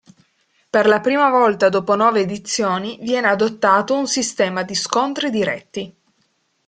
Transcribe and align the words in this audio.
Per 0.71 0.87
la 0.87 0.99
prima 0.99 1.29
volta 1.29 1.69
dopo 1.69 1.93
nove 1.93 2.21
edizioni, 2.21 2.97
viene 3.03 3.27
adottato 3.27 3.95
un 3.95 4.07
sistema 4.07 4.63
di 4.63 4.73
scontri 4.73 5.29
diretti. 5.29 5.95